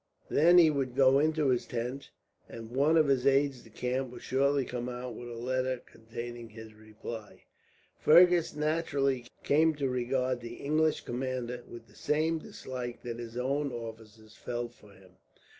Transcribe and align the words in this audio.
Then 0.31 0.57
he 0.57 0.71
would 0.71 0.95
go 0.95 1.19
into 1.19 1.49
his 1.49 1.67
tent, 1.67 2.09
and 2.49 2.71
one 2.71 2.97
of 2.97 3.07
his 3.07 3.27
aides 3.27 3.61
de 3.61 3.69
camp 3.69 4.09
would 4.09 4.23
shortly 4.23 4.65
come 4.65 4.89
out 4.89 5.13
with 5.13 5.29
a 5.29 5.35
letter 5.35 5.77
containing 5.77 6.49
his 6.49 6.73
reply. 6.73 7.43
Fergus 7.99 8.55
naturally 8.55 9.27
came 9.43 9.75
to 9.75 9.87
regard 9.87 10.41
the 10.41 10.55
English 10.55 11.01
commander 11.05 11.63
with 11.69 11.85
the 11.85 11.93
same 11.93 12.39
dislike 12.39 13.03
that 13.03 13.19
his 13.19 13.37
own 13.37 13.71
officers 13.71 14.35
felt 14.35 14.73
for 14.73 14.89
him. 14.93 15.17